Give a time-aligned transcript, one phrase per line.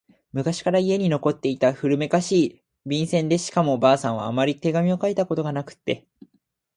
[0.33, 6.07] 昔から家に残っていた古めかしい、便箋でしかも婆さんはあまり手紙を書いたことがなくって……